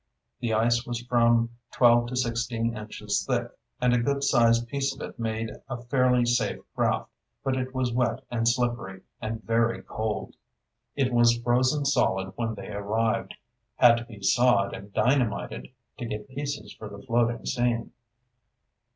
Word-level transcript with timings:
The 0.39 0.51
ice 0.55 0.87
was 0.87 0.99
from 1.01 1.51
twelve 1.69 2.07
to 2.07 2.15
sixteen 2.15 2.75
inches 2.75 3.23
thick, 3.23 3.51
and 3.79 3.93
a 3.93 3.99
good 3.99 4.23
sized 4.23 4.67
piece 4.67 4.95
of 4.95 5.01
it 5.07 5.19
made 5.19 5.51
a 5.69 5.77
fairly 5.79 6.25
safe 6.25 6.57
craft, 6.75 7.11
but 7.43 7.55
it 7.55 7.75
was 7.75 7.93
wet 7.93 8.23
and 8.31 8.47
slippery, 8.47 9.01
and 9.21 9.43
very 9.43 9.83
cold. 9.83 10.33
It 10.95 11.13
was 11.13 11.37
frozen 11.37 11.85
solid 11.85 12.33
when 12.35 12.55
they 12.55 12.69
arrived; 12.71 13.35
had 13.75 13.95
to 13.97 14.05
be 14.05 14.23
sawed 14.23 14.73
and 14.73 14.91
dynamited, 14.91 15.67
to 15.99 16.05
get 16.07 16.27
pieces 16.29 16.73
for 16.73 16.89
the 16.89 17.03
floating 17.05 17.45
scene. 17.45 17.91